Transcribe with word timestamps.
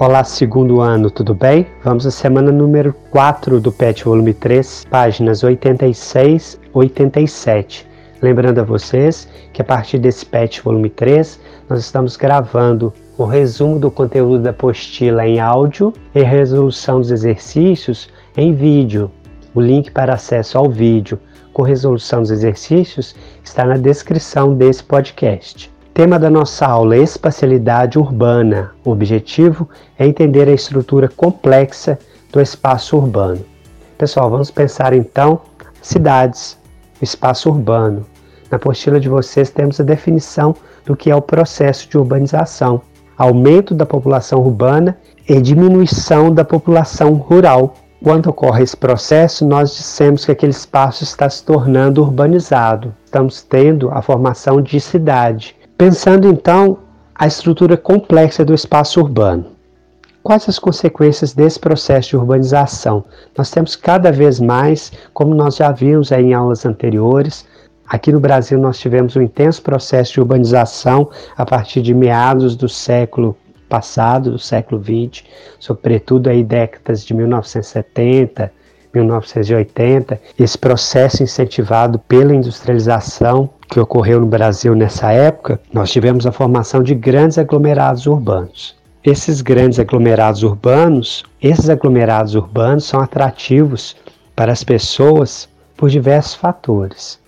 Olá, 0.00 0.22
segundo 0.22 0.80
ano, 0.80 1.10
tudo 1.10 1.34
bem? 1.34 1.66
Vamos 1.82 2.06
à 2.06 2.12
semana 2.12 2.52
número 2.52 2.94
4 3.10 3.60
do 3.60 3.72
PET 3.72 4.04
volume 4.04 4.32
3, 4.32 4.84
páginas 4.88 5.42
86 5.42 6.60
87. 6.72 7.84
Lembrando 8.22 8.60
a 8.60 8.62
vocês 8.62 9.28
que 9.52 9.60
a 9.60 9.64
partir 9.64 9.98
desse 9.98 10.24
PET 10.24 10.62
volume 10.62 10.88
3, 10.88 11.40
nós 11.68 11.80
estamos 11.80 12.16
gravando 12.16 12.94
o 13.16 13.24
resumo 13.24 13.80
do 13.80 13.90
conteúdo 13.90 14.44
da 14.44 14.50
apostila 14.50 15.26
em 15.26 15.40
áudio 15.40 15.92
e 16.14 16.22
resolução 16.22 17.00
dos 17.00 17.10
exercícios 17.10 18.08
em 18.36 18.54
vídeo. 18.54 19.10
O 19.52 19.60
link 19.60 19.90
para 19.90 20.14
acesso 20.14 20.56
ao 20.56 20.70
vídeo 20.70 21.18
com 21.52 21.62
resolução 21.62 22.20
dos 22.20 22.30
exercícios 22.30 23.16
está 23.42 23.64
na 23.64 23.76
descrição 23.76 24.54
desse 24.54 24.84
podcast. 24.84 25.76
Tema 25.98 26.16
da 26.16 26.30
nossa 26.30 26.64
aula 26.64 26.94
é 26.94 27.02
espacialidade 27.02 27.98
urbana. 27.98 28.70
O 28.84 28.90
objetivo 28.92 29.68
é 29.98 30.06
entender 30.06 30.48
a 30.48 30.52
estrutura 30.52 31.08
complexa 31.08 31.98
do 32.32 32.40
espaço 32.40 32.96
urbano. 32.96 33.44
Pessoal, 33.98 34.30
vamos 34.30 34.48
pensar 34.48 34.92
então 34.92 35.40
cidades, 35.82 36.56
o 37.00 37.04
espaço 37.04 37.50
urbano. 37.50 38.06
Na 38.48 38.58
apostila 38.58 39.00
de 39.00 39.08
vocês 39.08 39.50
temos 39.50 39.80
a 39.80 39.82
definição 39.82 40.54
do 40.86 40.94
que 40.94 41.10
é 41.10 41.16
o 41.16 41.20
processo 41.20 41.88
de 41.88 41.98
urbanização, 41.98 42.80
aumento 43.16 43.74
da 43.74 43.84
população 43.84 44.38
urbana 44.38 44.96
e 45.28 45.40
diminuição 45.40 46.32
da 46.32 46.44
população 46.44 47.14
rural. 47.14 47.74
Quando 48.04 48.28
ocorre 48.28 48.62
esse 48.62 48.76
processo, 48.76 49.44
nós 49.44 49.74
dissemos 49.74 50.24
que 50.24 50.30
aquele 50.30 50.52
espaço 50.52 51.02
está 51.02 51.28
se 51.28 51.42
tornando 51.42 52.00
urbanizado. 52.00 52.94
Estamos 53.04 53.42
tendo 53.42 53.90
a 53.90 54.00
formação 54.00 54.62
de 54.62 54.78
cidade. 54.78 55.57
Pensando 55.78 56.26
então 56.26 56.78
a 57.14 57.28
estrutura 57.28 57.76
complexa 57.76 58.44
do 58.44 58.52
espaço 58.52 59.00
urbano. 59.00 59.52
Quais 60.24 60.48
as 60.48 60.58
consequências 60.58 61.32
desse 61.32 61.60
processo 61.60 62.08
de 62.08 62.16
urbanização? 62.16 63.04
Nós 63.36 63.48
temos 63.48 63.76
cada 63.76 64.10
vez 64.10 64.40
mais, 64.40 64.90
como 65.14 65.36
nós 65.36 65.54
já 65.54 65.70
vimos 65.70 66.10
em 66.10 66.34
aulas 66.34 66.66
anteriores, 66.66 67.46
aqui 67.86 68.10
no 68.10 68.18
Brasil 68.18 68.58
nós 68.58 68.80
tivemos 68.80 69.14
um 69.14 69.22
intenso 69.22 69.62
processo 69.62 70.14
de 70.14 70.20
urbanização 70.20 71.10
a 71.36 71.46
partir 71.46 71.80
de 71.80 71.94
meados 71.94 72.56
do 72.56 72.68
século 72.68 73.36
passado, 73.68 74.32
do 74.32 74.38
século 74.38 74.82
XX, 74.82 75.24
sobretudo 75.60 76.28
aí 76.28 76.42
décadas 76.42 77.04
de 77.04 77.14
1970, 77.14 78.52
1980, 78.92 80.20
esse 80.36 80.58
processo 80.58 81.22
incentivado 81.22 82.00
pela 82.00 82.34
industrialização 82.34 83.48
que 83.70 83.78
ocorreu 83.78 84.20
no 84.20 84.26
Brasil 84.26 84.74
nessa 84.74 85.12
época, 85.12 85.60
nós 85.72 85.90
tivemos 85.90 86.26
a 86.26 86.32
formação 86.32 86.82
de 86.82 86.94
grandes 86.94 87.38
aglomerados 87.38 88.06
urbanos. 88.06 88.76
Esses 89.04 89.40
grandes 89.40 89.78
aglomerados 89.78 90.42
urbanos, 90.42 91.24
esses 91.40 91.68
aglomerados 91.68 92.34
urbanos 92.34 92.84
são 92.84 93.00
atrativos 93.00 93.96
para 94.34 94.52
as 94.52 94.64
pessoas 94.64 95.48
por 95.76 95.88
diversos 95.88 96.34
fatores. 96.34 97.18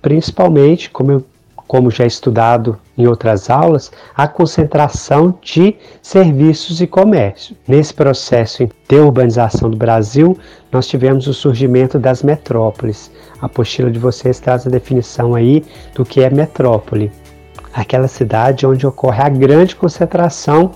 Principalmente, 0.00 0.90
como 0.90 1.12
eu 1.12 1.24
como 1.68 1.90
já 1.90 2.06
estudado 2.06 2.78
em 2.96 3.06
outras 3.06 3.50
aulas, 3.50 3.92
a 4.16 4.26
concentração 4.26 5.38
de 5.42 5.76
serviços 6.02 6.80
e 6.80 6.86
comércio. 6.86 7.54
Nesse 7.68 7.92
processo 7.92 8.66
de 8.88 8.96
urbanização 8.96 9.70
do 9.70 9.76
Brasil, 9.76 10.36
nós 10.72 10.88
tivemos 10.88 11.26
o 11.26 11.34
surgimento 11.34 11.98
das 11.98 12.22
metrópoles. 12.22 13.12
A 13.40 13.46
apostila 13.46 13.90
de 13.90 13.98
vocês 13.98 14.40
traz 14.40 14.66
a 14.66 14.70
definição 14.70 15.34
aí 15.34 15.62
do 15.94 16.04
que 16.04 16.22
é 16.22 16.30
metrópole. 16.30 17.12
Aquela 17.72 18.08
cidade 18.08 18.66
onde 18.66 18.86
ocorre 18.86 19.22
a 19.22 19.28
grande 19.28 19.76
concentração 19.76 20.72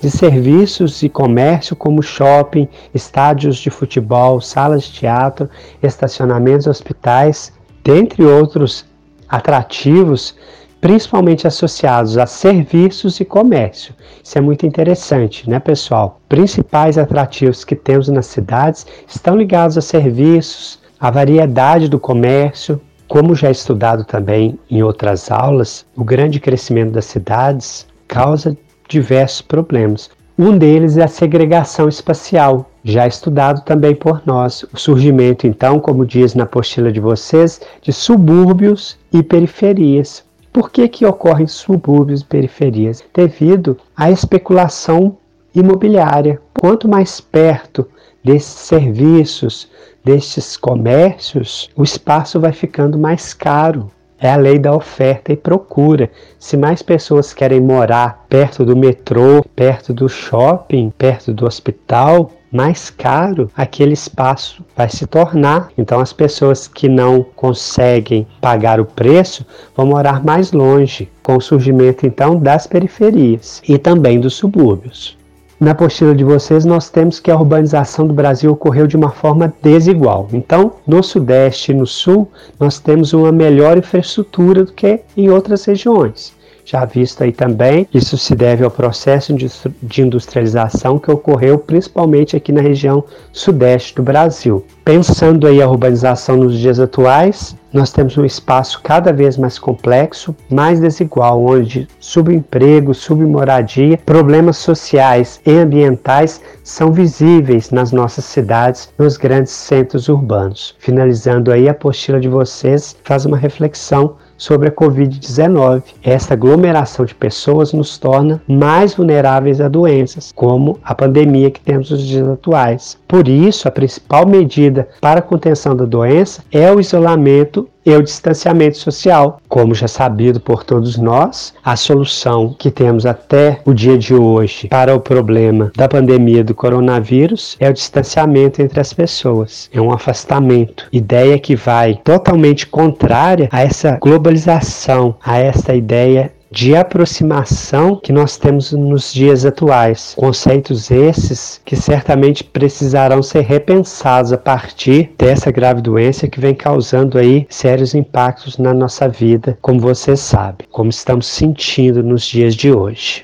de 0.00 0.10
serviços 0.10 1.02
e 1.02 1.08
comércio 1.08 1.76
como 1.76 2.02
shopping, 2.02 2.66
estádios 2.94 3.56
de 3.58 3.70
futebol, 3.70 4.40
salas 4.40 4.84
de 4.84 4.92
teatro, 4.92 5.48
estacionamentos, 5.82 6.66
hospitais, 6.66 7.52
dentre 7.82 8.24
outros 8.24 8.86
atrativos, 9.28 10.34
principalmente 10.80 11.46
associados 11.46 12.18
a 12.18 12.26
serviços 12.26 13.18
e 13.18 13.24
comércio. 13.24 13.94
Isso 14.22 14.36
é 14.36 14.40
muito 14.40 14.66
interessante, 14.66 15.48
né, 15.48 15.58
pessoal? 15.58 16.20
Principais 16.28 16.98
atrativos 16.98 17.64
que 17.64 17.74
temos 17.74 18.08
nas 18.08 18.26
cidades 18.26 18.86
estão 19.08 19.36
ligados 19.36 19.78
a 19.78 19.80
serviços, 19.80 20.78
a 21.00 21.10
variedade 21.10 21.88
do 21.88 21.98
comércio, 21.98 22.80
como 23.08 23.34
já 23.34 23.50
estudado 23.50 24.04
também 24.04 24.58
em 24.70 24.82
outras 24.82 25.30
aulas, 25.30 25.86
o 25.96 26.04
grande 26.04 26.40
crescimento 26.40 26.92
das 26.92 27.04
cidades 27.04 27.86
causa 28.08 28.56
diversos 28.88 29.40
problemas. 29.40 30.10
Um 30.38 30.58
deles 30.58 30.96
é 30.96 31.04
a 31.04 31.08
segregação 31.08 31.88
espacial, 31.88 32.70
já 32.84 33.06
estudado 33.06 33.62
também 33.64 33.94
por 33.94 34.22
nós. 34.26 34.62
O 34.72 34.76
surgimento, 34.76 35.46
então, 35.46 35.80
como 35.80 36.04
diz 36.04 36.34
na 36.34 36.44
apostila 36.44 36.92
de 36.92 37.00
vocês, 37.00 37.60
de 37.80 37.92
subúrbios 37.92 38.98
e 39.10 39.22
periferias. 39.22 40.22
Por 40.52 40.70
que, 40.70 40.86
que 40.86 41.06
ocorrem 41.06 41.46
subúrbios 41.46 42.20
e 42.20 42.24
periferias? 42.26 43.02
Devido 43.12 43.78
à 43.96 44.10
especulação 44.10 45.16
imobiliária. 45.54 46.40
Quanto 46.52 46.88
mais 46.88 47.20
perto 47.20 47.88
desses 48.22 48.60
serviços, 48.60 49.68
destes 50.04 50.56
comércios, 50.56 51.70
o 51.74 51.82
espaço 51.82 52.38
vai 52.38 52.52
ficando 52.52 52.98
mais 52.98 53.32
caro. 53.32 53.90
É 54.18 54.30
a 54.30 54.36
lei 54.36 54.58
da 54.58 54.74
oferta 54.74 55.32
e 55.32 55.36
procura. 55.36 56.10
Se 56.38 56.56
mais 56.56 56.82
pessoas 56.82 57.34
querem 57.34 57.60
morar 57.60 58.24
perto 58.28 58.64
do 58.64 58.76
metrô, 58.76 59.44
perto 59.56 59.92
do 59.92 60.08
shopping, 60.08 60.92
perto 60.96 61.32
do 61.32 61.46
hospital, 61.46 62.30
mais 62.54 62.88
caro 62.88 63.50
aquele 63.56 63.94
espaço 63.94 64.64
vai 64.76 64.88
se 64.88 65.06
tornar. 65.08 65.68
Então, 65.76 65.98
as 65.98 66.12
pessoas 66.12 66.68
que 66.68 66.88
não 66.88 67.26
conseguem 67.34 68.24
pagar 68.40 68.78
o 68.78 68.84
preço 68.84 69.44
vão 69.76 69.86
morar 69.86 70.24
mais 70.24 70.52
longe, 70.52 71.10
com 71.20 71.36
o 71.36 71.40
surgimento 71.40 72.06
então 72.06 72.36
das 72.36 72.66
periferias 72.66 73.60
e 73.68 73.76
também 73.76 74.20
dos 74.20 74.34
subúrbios. 74.34 75.18
Na 75.58 75.72
apostila 75.72 76.14
de 76.14 76.22
vocês, 76.22 76.64
nós 76.64 76.90
temos 76.90 77.18
que 77.18 77.30
a 77.30 77.36
urbanização 77.36 78.06
do 78.06 78.14
Brasil 78.14 78.52
ocorreu 78.52 78.86
de 78.86 78.96
uma 78.96 79.10
forma 79.10 79.52
desigual. 79.62 80.28
Então, 80.32 80.74
no 80.86 81.02
Sudeste 81.02 81.72
e 81.72 81.74
no 81.74 81.86
Sul, 81.86 82.30
nós 82.60 82.78
temos 82.78 83.12
uma 83.12 83.32
melhor 83.32 83.76
infraestrutura 83.78 84.64
do 84.64 84.72
que 84.72 85.00
em 85.16 85.28
outras 85.28 85.64
regiões 85.64 86.34
já 86.64 86.84
visto 86.84 87.22
aí 87.22 87.32
também. 87.32 87.86
Isso 87.92 88.16
se 88.16 88.34
deve 88.34 88.64
ao 88.64 88.70
processo 88.70 89.34
de 89.34 90.02
industrialização 90.02 90.98
que 90.98 91.10
ocorreu 91.10 91.58
principalmente 91.58 92.36
aqui 92.36 92.50
na 92.52 92.60
região 92.60 93.04
sudeste 93.32 93.94
do 93.94 94.02
Brasil. 94.02 94.64
Pensando 94.84 95.46
aí 95.46 95.60
a 95.60 95.68
urbanização 95.68 96.36
nos 96.36 96.58
dias 96.58 96.80
atuais, 96.80 97.54
nós 97.74 97.90
temos 97.90 98.16
um 98.16 98.24
espaço 98.24 98.80
cada 98.82 99.12
vez 99.12 99.36
mais 99.36 99.58
complexo, 99.58 100.34
mais 100.48 100.78
desigual, 100.78 101.44
onde 101.44 101.88
subemprego, 101.98 102.94
submoradia, 102.94 103.98
problemas 103.98 104.56
sociais 104.56 105.40
e 105.44 105.50
ambientais 105.50 106.40
são 106.62 106.92
visíveis 106.92 107.72
nas 107.72 107.90
nossas 107.90 108.24
cidades, 108.24 108.88
nos 108.96 109.16
grandes 109.16 109.52
centros 109.52 110.08
urbanos. 110.08 110.76
Finalizando 110.78 111.50
aí 111.50 111.68
a 111.68 111.72
apostila 111.72 112.20
de 112.20 112.28
vocês, 112.28 112.96
faz 113.02 113.26
uma 113.26 113.36
reflexão 113.36 114.14
sobre 114.36 114.68
a 114.68 114.72
Covid-19. 114.72 115.82
Esta 116.02 116.34
aglomeração 116.34 117.04
de 117.04 117.14
pessoas 117.14 117.72
nos 117.72 117.98
torna 117.98 118.40
mais 118.46 118.94
vulneráveis 118.94 119.60
a 119.60 119.68
doenças, 119.68 120.32
como 120.34 120.78
a 120.82 120.94
pandemia 120.94 121.50
que 121.50 121.60
temos 121.60 121.90
nos 121.90 122.02
dias 122.02 122.28
atuais. 122.28 122.98
Por 123.06 123.28
isso, 123.28 123.68
a 123.68 123.70
principal 123.70 124.26
medida 124.26 124.88
para 125.00 125.20
a 125.20 125.22
contenção 125.22 125.76
da 125.76 125.84
doença 125.84 126.42
é 126.50 126.70
o 126.72 126.80
isolamento 126.80 127.63
e 127.84 127.94
o 127.94 128.02
distanciamento 128.02 128.78
social. 128.78 129.40
Como 129.48 129.74
já 129.74 129.88
sabido 129.88 130.40
por 130.40 130.64
todos 130.64 130.96
nós, 130.96 131.54
a 131.62 131.76
solução 131.76 132.54
que 132.58 132.70
temos 132.70 133.06
até 133.06 133.60
o 133.64 133.72
dia 133.72 133.98
de 133.98 134.14
hoje 134.14 134.68
para 134.68 134.94
o 134.94 135.00
problema 135.00 135.70
da 135.76 135.88
pandemia 135.88 136.42
do 136.42 136.54
coronavírus 136.54 137.56
é 137.60 137.68
o 137.68 137.72
distanciamento 137.72 138.62
entre 138.62 138.80
as 138.80 138.92
pessoas, 138.92 139.68
é 139.72 139.80
um 139.80 139.92
afastamento. 139.92 140.86
Ideia 140.92 141.38
que 141.38 141.54
vai 141.54 142.00
totalmente 142.02 142.66
contrária 142.66 143.48
a 143.50 143.62
essa 143.62 143.98
globalização, 144.00 145.16
a 145.24 145.38
essa 145.38 145.74
ideia 145.74 146.32
de 146.54 146.76
aproximação 146.76 147.96
que 147.96 148.12
nós 148.12 148.36
temos 148.36 148.70
nos 148.72 149.12
dias 149.12 149.44
atuais. 149.44 150.14
Conceitos 150.16 150.88
esses 150.88 151.60
que 151.64 151.74
certamente 151.74 152.44
precisarão 152.44 153.22
ser 153.22 153.40
repensados 153.40 154.32
a 154.32 154.38
partir 154.38 155.10
dessa 155.18 155.50
grave 155.50 155.82
doença 155.82 156.28
que 156.28 156.38
vem 156.38 156.54
causando 156.54 157.18
aí 157.18 157.44
sérios 157.50 157.92
impactos 157.92 158.56
na 158.56 158.72
nossa 158.72 159.08
vida, 159.08 159.58
como 159.60 159.80
você 159.80 160.16
sabe, 160.16 160.64
como 160.70 160.90
estamos 160.90 161.26
sentindo 161.26 162.04
nos 162.04 162.24
dias 162.24 162.54
de 162.54 162.70
hoje. 162.70 163.22